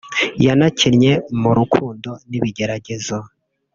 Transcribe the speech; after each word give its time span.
yanakinnye 0.45 1.11
mu 1.41 1.51
«rukundo 1.57 2.09
n’ibigeragezo» 2.29 3.17